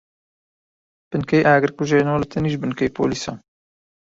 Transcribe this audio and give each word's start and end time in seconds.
بنکەی 1.09 1.47
ئاگرکوژێنەوە 1.47 2.21
لەتەنیشت 2.23 2.59
بنکەی 2.63 2.93
پۆلیسە. 2.95 3.33